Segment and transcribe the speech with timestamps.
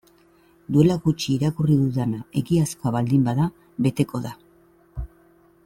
[0.75, 3.47] Duela gutxi irakurri dudana egiazkoa baldin bada
[3.89, 4.33] beteko da.